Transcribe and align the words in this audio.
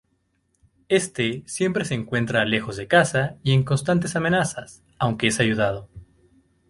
Éste 0.89 1.43
siempre 1.45 1.85
se 1.85 1.93
encuentra 1.93 2.43
lejos 2.43 2.75
de 2.75 2.87
casa 2.87 3.37
y 3.43 3.51
en 3.51 3.61
constantes 3.61 4.15
amenazas, 4.15 4.81
aunque 4.97 5.27
es 5.27 5.39
ayudado. 5.39 5.89